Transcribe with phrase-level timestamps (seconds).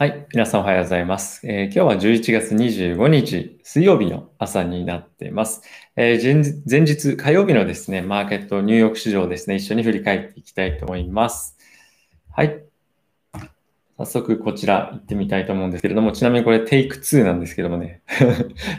[0.00, 0.26] はい。
[0.32, 1.46] 皆さんおはようございます。
[1.46, 5.60] えー、今日は11月25日水曜日の朝になっています。
[5.94, 11.58] えー、前日火曜日のですね、マーケットニューヨーク市場ですね、一緒に振り返っていきたいと思います。
[12.32, 12.62] はい。
[13.98, 18.00] 早速こちら行ってみたいと思うんですけれども、ちなみにこれテイク2なんですけどもね、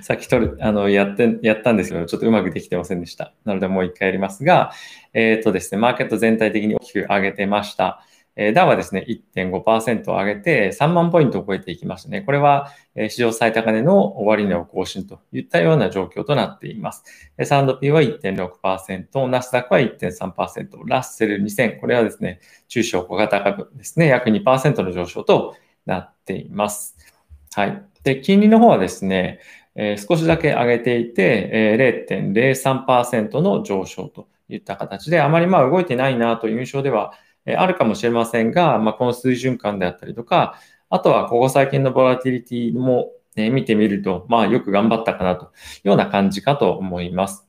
[0.02, 3.32] さっき取る、あの、やって、やったんですけど、ちょっとうまくできてませんでした。
[3.46, 4.72] なのでもう一回やりますが、
[5.14, 8.04] えっ、ー、とですね、マーケット全体的に大きく上げてました。
[8.36, 9.06] えダウはですね、
[9.36, 12.22] 1.5%上げて3万ポイントを超えていきましたね。
[12.22, 17.04] これは、え史上最高値の終値を更新といったような状況となっています。
[17.38, 22.40] S&P は1.6%、ナスダックは1.3%、ラッセル2000、これはですね、
[22.70, 25.56] 中小小型株ですね、約2%の上昇と
[25.86, 26.96] なっています。
[27.54, 27.84] はい。
[28.04, 29.40] で、金利の方はですね、
[29.76, 37.14] えー、少しだけ上げていて、えー、0.03%の上昇といった形で、あまりまあ動いてないなという印象では
[37.46, 40.60] えあるかもしれませんが、まあ、この水準感であったりとか、
[40.90, 45.48] あとはここ最近のボラティリティも、ね、見てみると、まあよく頑張ったかなとい
[45.86, 47.48] うような感じかと思います。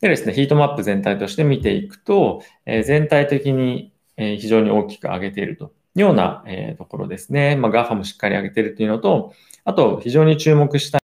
[0.00, 7.54] でですね、ヒートマップ全体として見ていくと、え全体的に、え非常に大きく上げているというような、えところですね。
[7.54, 9.32] まあ GAFA もしっかり上げているというのと、
[9.64, 11.01] あと非常に注目した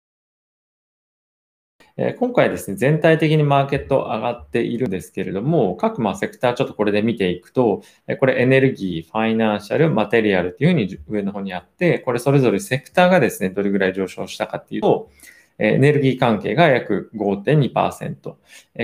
[1.97, 7.83] え今回ですね、全体的にマーケット上がっているんですけれども、各まセクターちょっとこれで見ていくと、
[8.19, 15.09] これエネルギー、ファイナンシャル、マテリアルっていうふうに上の方にあって、これそれぞれセクターがですね、どれぐらい上昇したかっていうと、
[15.59, 18.35] エネルギー関係が約5.2%、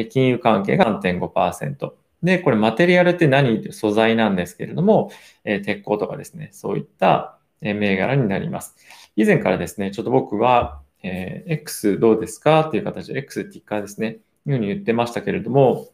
[0.09, 5.11] 金融関係が3.5%、で、これマテリアルって何素材なんですけれども、
[5.45, 8.77] え鉄鋼とかですね、そういった銘柄になります。
[9.17, 12.61] 以前からですね、ちょっと僕はえー、X どうですか？
[12.69, 15.89] っていう形で、X ティッカーですね、いうふうに言ってましたけれども、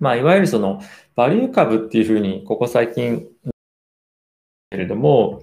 [0.00, 0.80] まあ、いわゆるその、
[1.16, 3.26] バリュー株っていうふうに、ここ最近、
[4.70, 5.42] けれども、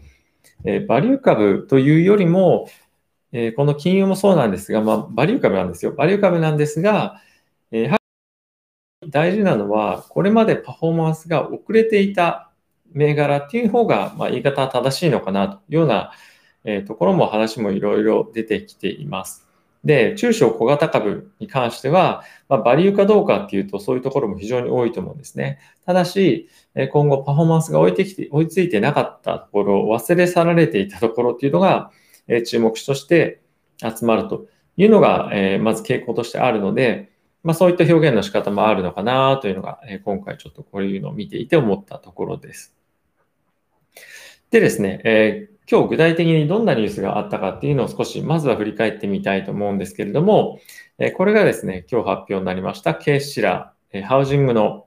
[0.63, 2.69] えー、バリュー株というよりも、
[3.31, 5.91] えー、この金融もそうなんですが、まあ、バリュー株なんですよ。
[5.91, 7.21] バリュー株なんですが、
[7.71, 7.97] えー、
[9.09, 12.52] 大事なのは、これまでパフォーマンスが遅れていた
[12.93, 16.11] 銘柄っていう方が、まあ、言い方は正しいのかなというような、
[16.65, 19.45] えー、ところも話もいろいろ出てきています。
[19.86, 25.59] で、中小小型株に関しては、まあ、バリューかどうかっていうと、そういうところも非常に多いと思うんですね。
[25.86, 26.49] ただし、
[26.92, 31.92] 今後パフォーマンスが追いてきて、追いついてなかったところ、忘れ去られていたところっていうのが、
[32.27, 33.42] え注目として
[33.80, 37.11] 集まるというのが、えまず傾向としてあるので、
[37.43, 42.76] まあ、そういった表現の仕方もあるのかなというのが、え今回ちょっとこういうのを見ていて思ったところです。
[44.49, 50.59] でですね、えー今日具体的にどんなニュースがあったかっていうのを少しまずは振り返ってみたいと思うんですけれども、
[51.15, 54.86] これがですね、今日発表になりましたケーシラ、ハウジングの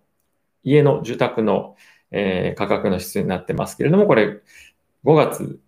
[0.62, 1.76] 家の住宅の
[2.56, 4.40] 価格の指数になってますけれども、これ
[5.04, 5.60] 5月、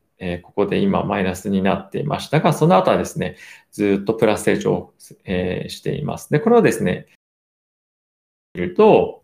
[0.43, 3.37] ここで今マイナスになっていましたが、その後はですね、
[3.73, 6.31] ずっとプラス成長しています。
[6.31, 7.07] で、これをですね、
[8.55, 9.20] 見ると、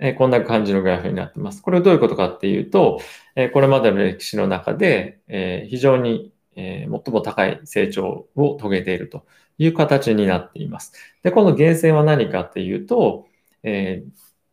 [0.00, 1.62] えこんな感じのグラフになってます。
[1.62, 3.00] これはどういうことかっていうと、
[3.36, 9.26] えこれまでの歴史の中で、え非常に、え最も高い成長を遂げていると
[9.58, 10.92] いう形になっています。
[11.22, 13.26] で、この源泉は何かっていうと、
[13.62, 14.02] え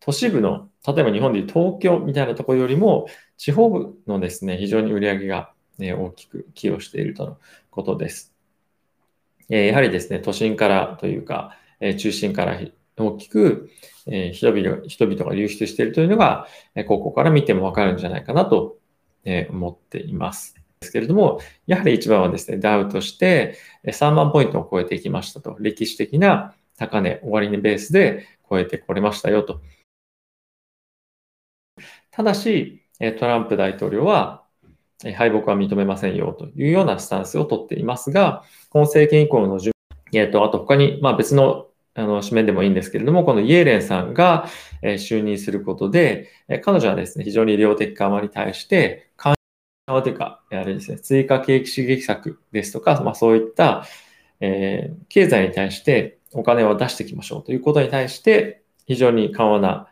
[0.01, 7.37] 都市部の、例えば日本でいう東京みたいなところよりも、地方部のですね、非常に売り上げが、ね、大きく寄与しているとの
[7.71, 8.33] ことです。
[9.49, 12.59] えやはりですね、都心からというか、え中心から
[12.97, 13.69] 大きく、
[14.07, 18.77] え人々人々が流出しているというのが、えここから見てもわかるんじゃないかなと、
[19.25, 20.55] え思っています。
[20.79, 25.55] ですけれども、やはり一番はですね、ダウとして3万ポイントを超えていきましたと。
[25.59, 29.61] 歴史的な高値、終わり値ベースで超えてこれましたよと。
[32.11, 32.83] ただし、
[33.19, 34.43] トランプ大統領は
[35.15, 39.73] 敗北は認めませんよというようなスタンスをとっていますが、今政権以降の準
[40.11, 41.66] 備、えっと、あと他に、まあ別の
[41.97, 44.47] あの、紙面でもいいんですけれども、このイエレンさんが、
[44.83, 49.35] え就任することで、え彼女はですね、非常に量的緩和に対して、緩
[49.87, 53.83] 和というか、あれですね、追加景気刺激策ですとか、まあそういった、
[54.41, 59.87] えー、経済に対してお金を出していきましょうということに対して、非常に緩和な、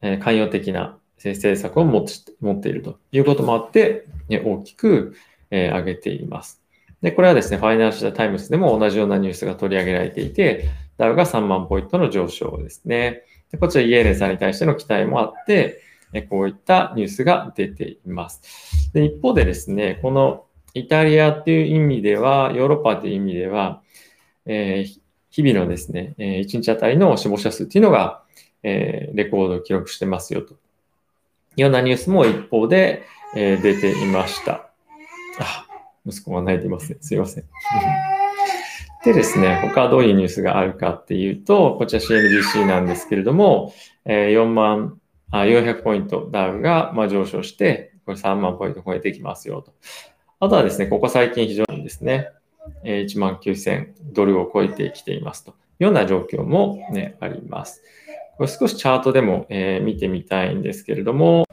[0.00, 5.14] えー、寛容的な政策を持っているということもあって、大きく、
[5.50, 6.62] え、上げています。
[7.02, 10.68] で、これはですね、ファイナンシャルタイムズでも同じようなニュースが取り上げられていて、
[10.98, 13.22] ダウが3万ポイントの上昇ですね。
[13.50, 15.82] でこちらイエレンさんに対しての期待もあって、
[16.28, 18.90] こういったニュースが出ています。
[18.92, 20.44] で一方でですね、この
[20.74, 23.82] イタリアっていう意味では、ヨーロッパという意味では、
[24.46, 25.00] えー、
[25.30, 28.22] 日々のですね、え1日あたりの死亡者数っていうのが、
[28.62, 30.56] えー、レコードを記録してますよとい
[31.58, 33.04] うようなニュースも一方で、
[33.34, 34.70] えー、出ていました。
[35.38, 35.66] あ、
[36.06, 36.98] 息子が泣いてますね。
[37.00, 37.44] すいません。
[39.04, 43.72] でですね、他どういうニュースがあるかっていうと、こちら CNBC なんですけれども、
[44.04, 45.00] えー、4万、
[45.30, 49.72] あ400ポイントダウがま上昇して、これ3万ポイント超えてきますよと。
[50.40, 52.28] あとはですね、ここ最近非常にですね、
[52.84, 57.82] え1万9000ドルを超えてきていますというような状況もね、あります。
[58.36, 61.46] これ少しチャートでも、えー、見てみたいんですけれども、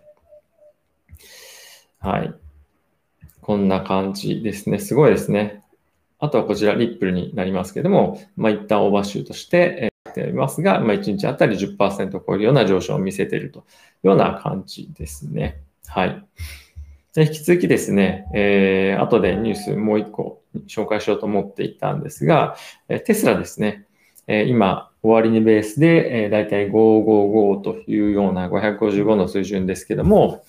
[2.00, 2.34] はい。
[3.48, 4.78] こんな感じですね。
[4.78, 5.64] すごいですね。
[6.20, 13.64] あとはこちら、リップルになりますけれども、まあ、一旦オーバーシュートして、えていますが、まあ、1日あたり10%を超えるような上昇を見せているとい
[14.04, 15.62] うような感じですね。
[15.86, 16.26] はい。
[17.14, 22.58] で引き続きですね、えー、後でニュースもう一個紹介しようと思っていたんですが、
[22.90, 23.86] えテスラですね、
[24.28, 30.44] えー、今、終値ベースで、えー、だいたい555というような555の水準ですけども、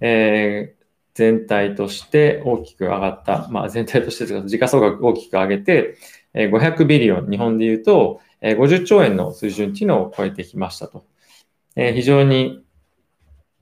[0.00, 0.75] え、
[1.16, 5.96] 全体として大きく上がった、まあ、全体として時価総額大きく上げて、
[6.34, 11.06] 500ビリオン、日本で言うと50兆円の水準っていうのを超えてきましたと
[11.76, 11.92] え。
[11.94, 12.64] 非常に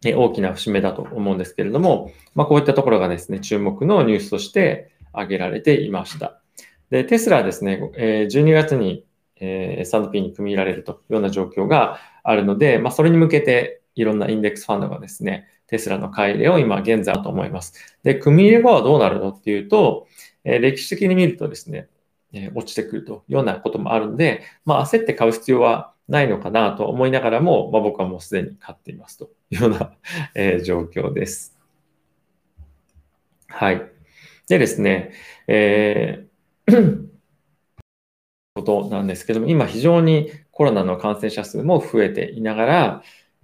[0.04, 6.40] 大きな節目だと思うんですけれども、まあ、こういったところがですね、注目のニュースとして挙げられていました。
[6.90, 9.04] で、テスラはですね、12月に
[9.36, 17.74] S&P に組み入られるというような状況があるので、まあ、それに向けていろんなインデックスファンドがですね、テスラの買い入れを今現在だと思います。
[18.02, 20.06] で、組み入れ後はどうなるのっていうと、
[20.44, 21.88] え歴史的に見るとですね、
[22.32, 29.92] え落ちてくるというようなこともあるので、まあ、焦って買う必要はないのかなと思いながらも、まあ、僕はもうすでに買っていますというような、
[30.34, 31.56] え状況です。
[33.48, 33.82] はい。
[34.48, 35.12] でですね、
[35.46, 36.34] えー
[38.54, 43.02] ことなんですけども、今非常にコロナの感染者数も増えていながら、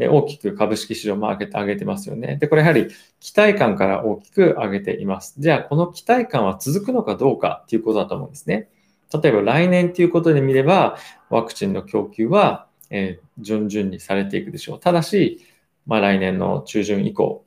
[0.08, 2.36] 大きく株式市場マーケット上げてますよね。
[2.36, 2.88] で、これやはり
[3.20, 5.34] 期待感から大きく上げています。
[5.38, 8.68] じゃあ、この期待感は続くのかどうかっていうことだと思うんですね。
[9.12, 10.96] 例えば来年ということで見れば、
[11.28, 14.80] ワクチンの供給は、えー、順々にされていくでしょう。
[14.80, 15.40] ただし、
[15.86, 17.44] まあ、来年の中旬以降、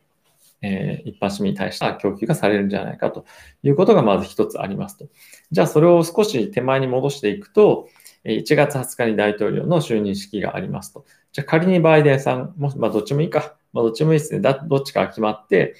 [0.61, 3.25] えー、一般市民に対しては供給がされるんじゃないかと
[3.61, 5.07] いうことがまず一つありますと。
[5.51, 7.87] じゃあ、それを少し手前に戻していくと、
[8.25, 11.05] 1月20日に大統領の就任式がありますと。
[11.31, 13.55] じゃあ仮にバイデンさん、もまあ、どっちもいいか。
[13.73, 14.39] まあ、どっちもいいですね。
[14.39, 15.75] だどっちかが決まって、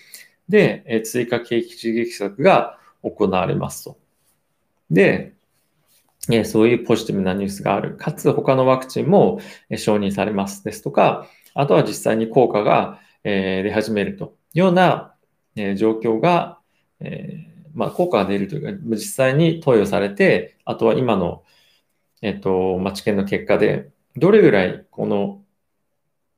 [0.50, 3.98] で、え追加景気刺激策が行われますと。
[4.92, 5.34] で、
[6.32, 7.96] えそういうポジティブなニュースがある。
[7.96, 15.14] かつ、他のワクチンもえ承認されますですとか、あとは実際に効果がえ出始めるというような
[15.76, 16.60] 状況が、
[17.00, 21.44] えまあ、効果が出るというか、実際に投与されて、あとは今の、
[22.24, 25.42] えっと、まあ、治験の結果で、どれぐらいこの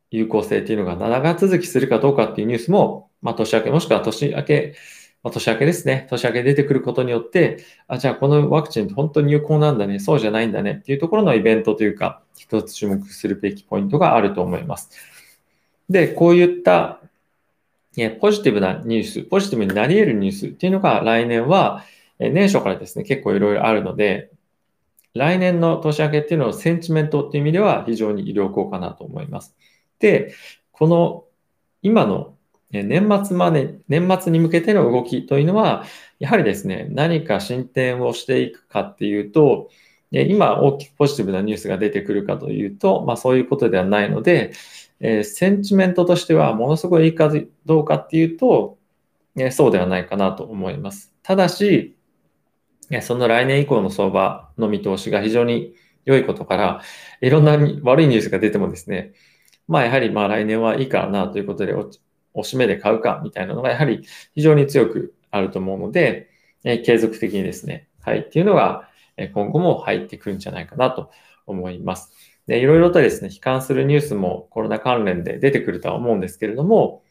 [0.10, 4.76] 有効性っていうのが長続きするかどうかっていうニュースも、まあ、年明け、もしくは年明け、
[5.22, 6.08] まあ、年明けですね。
[6.10, 14.90] 年明け出てくることによって、あ、じゃあこのワクチン本当に有効なんだね、そうじゃないんだねっていうところのイベントというか、一つ注目するべきポイントがあると思います。
[15.88, 17.00] で、こういった
[18.20, 21.84] ポジティブなニュース、ポジティブになり得るニュースっていうのが来年は
[22.18, 24.32] 年初からですね、結構いろいろあるので、
[25.16, 29.56] 来年の年明けっていうのはセンチメントっていう意味では非常に良好かなと思います。
[30.00, 30.36] で、
[30.72, 31.26] この
[31.82, 32.36] 今の
[32.72, 35.86] 年末まで、年末に向けての動きというのは、
[36.20, 39.70] やはりですね、何か進展をしていくかっていうと、
[40.12, 44.52] 今大きくポジティブなニュースが出てくるかというと、まあそういうことではないので、
[45.00, 47.32] え、センチメントとしてはものすごいいいか
[47.66, 48.78] どうかっていうと、
[49.38, 51.14] えそうではないかなと思います。
[51.22, 51.95] ただし、
[53.02, 55.74] その来年以降の相場の見通しが非常に
[56.06, 56.82] 良いことから、
[57.22, 59.14] いろんな悪いニュースが出てもですね、
[59.68, 61.74] まあやはりまあ来年はいいからなということで
[62.34, 66.30] おしめで買うかみたいなのがやはり非常に強くあると思うので、
[66.64, 68.90] え継続的にですね、はい、っていうのが
[69.34, 71.12] 今後も入ってくるんじゃないかなと
[71.48, 72.12] 思います。
[72.48, 77.04] で、いろいろとですね、悲観するニュースもコロナ関連で出てくるとは思うんですけれども、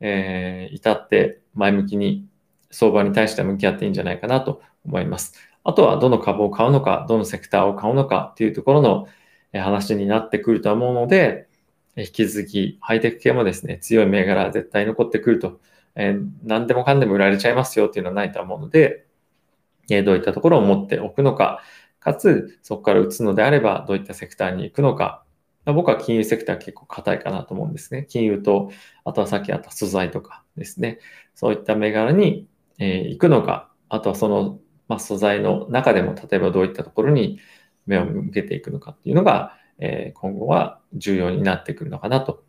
[0.00, 2.26] えー、至って前向きに
[2.70, 5.34] 相場に対して向き合っていいんじゃないかなと思います。
[5.64, 9.06] あとはどの株を買うのか、どのセクターを買うのかっていうところの
[9.52, 11.48] 話になってくると思うので、
[11.96, 15.60] 引き続きハイテク系もですね、強い銘柄絶対残ってくると、
[15.94, 19.06] えー、何でもかんでも売られちゃいますよっていうのはないと思うので、
[19.90, 21.62] え、どういったところを持っておくのか、
[22.00, 25.24] かつそこから打つのであればどういったセクターに行くのか、
[25.66, 28.06] 僕は金融セクター結構硬いかなと思うんですね。
[28.08, 28.72] 金融と、
[29.04, 30.98] あとはさっきあった素材とかですね。
[31.34, 32.48] そういった銘柄に、
[32.78, 34.58] えー、行くのか、あとはその
[34.92, 37.38] まあ、素材の中でも例えばどういったところに
[37.86, 42.44] 目を向けていくのかっていうのが、え今後は重要になってくるのかなと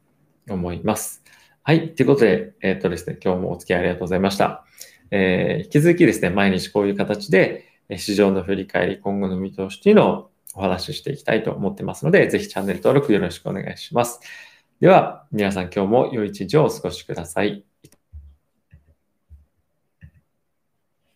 [0.49, 1.23] 思います。
[1.63, 1.95] はい。
[1.95, 4.65] ということで、えっ、とですね、今日もお付き合いありがとうございました。
[5.11, 14.19] えー、引き続きですね、毎日こういう形で、市場の振り返り、今後の見通しというのをお話ししていきたいと思ってますので、ぜひチャンネル登録よろしくお願いします。
[14.81, 17.72] では、皆さん今日も良い一日をお過ごしください。